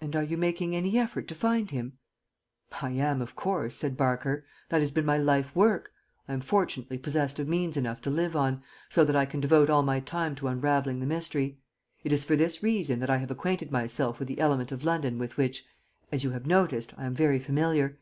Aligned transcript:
"And 0.00 0.16
are 0.16 0.22
you 0.22 0.38
making 0.38 0.74
any 0.74 0.98
effort 0.98 1.28
to 1.28 1.34
find 1.34 1.70
him?" 1.70 1.98
"I 2.80 2.92
am, 2.92 3.20
of 3.20 3.36
course," 3.36 3.76
said 3.76 3.94
Barker; 3.94 4.46
"that 4.70 4.80
has 4.80 4.90
been 4.90 5.04
my 5.04 5.18
life 5.18 5.54
work. 5.54 5.92
I 6.26 6.32
am 6.32 6.40
fortunately 6.40 6.96
possessed 6.96 7.38
of 7.38 7.46
means 7.46 7.76
enough 7.76 8.00
to 8.00 8.08
live 8.10 8.34
on, 8.34 8.62
so 8.88 9.04
that 9.04 9.14
I 9.14 9.26
can 9.26 9.40
devote 9.40 9.68
all 9.68 9.82
my 9.82 10.00
time 10.00 10.34
to 10.36 10.48
unravelling 10.48 11.00
the 11.00 11.04
mystery. 11.06 11.58
It 12.04 12.10
is 12.10 12.24
for 12.24 12.36
this 12.36 12.62
reason 12.62 13.00
that 13.00 13.10
I 13.10 13.18
have 13.18 13.30
acquainted 13.30 13.70
myself 13.70 14.18
with 14.18 14.28
the 14.28 14.40
element 14.40 14.72
of 14.72 14.82
London 14.82 15.18
with 15.18 15.36
which, 15.36 15.66
as 16.10 16.24
you 16.24 16.30
have 16.30 16.46
noticed, 16.46 16.94
I 16.98 17.04
am 17.04 17.12
very 17.14 17.38
familiar. 17.38 17.98